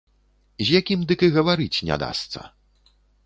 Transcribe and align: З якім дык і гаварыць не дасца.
З 0.65 0.73
якім 0.79 1.03
дык 1.11 1.19
і 1.27 1.29
гаварыць 1.37 1.83
не 1.89 1.95
дасца. 2.05 2.39